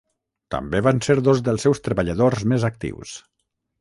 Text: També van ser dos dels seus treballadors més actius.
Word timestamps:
També 0.53 0.79
van 0.87 1.01
ser 1.07 1.15
dos 1.27 1.43
dels 1.49 1.65
seus 1.67 1.83
treballadors 1.89 2.47
més 2.55 2.67
actius. 2.71 3.15